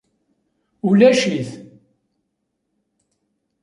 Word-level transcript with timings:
Ulac-it 0.87 1.49